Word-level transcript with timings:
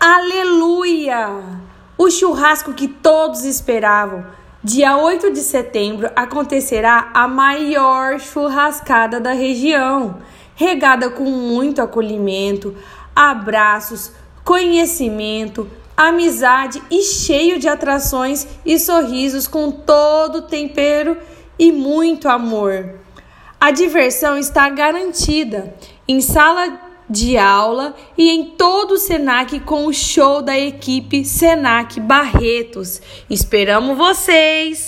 Aleluia! 0.00 1.42
O 1.98 2.08
churrasco 2.08 2.72
que 2.72 2.86
todos 2.86 3.44
esperavam. 3.44 4.24
Dia 4.62 4.96
8 4.96 5.32
de 5.32 5.40
setembro 5.40 6.08
acontecerá 6.14 7.10
a 7.12 7.26
maior 7.26 8.20
churrascada 8.20 9.18
da 9.18 9.32
região, 9.32 10.18
regada 10.54 11.10
com 11.10 11.24
muito 11.24 11.82
acolhimento, 11.82 12.76
abraços, 13.14 14.12
conhecimento, 14.44 15.68
amizade 15.96 16.80
e 16.88 17.02
cheio 17.02 17.58
de 17.58 17.66
atrações 17.68 18.46
e 18.64 18.78
sorrisos 18.78 19.48
com 19.48 19.68
todo 19.72 20.42
tempero 20.42 21.16
e 21.58 21.72
muito 21.72 22.28
amor. 22.28 23.00
A 23.60 23.72
diversão 23.72 24.38
está 24.38 24.70
garantida 24.70 25.74
em 26.06 26.20
sala 26.20 26.86
de 27.08 27.36
aula 27.36 27.94
e 28.16 28.30
em 28.30 28.44
todo 28.44 28.92
o 28.92 28.98
Senac 28.98 29.60
com 29.60 29.86
o 29.86 29.92
show 29.92 30.42
da 30.42 30.58
equipe 30.58 31.24
Senac 31.24 31.98
Barretos. 32.00 33.00
Esperamos 33.28 33.96
vocês! 33.96 34.87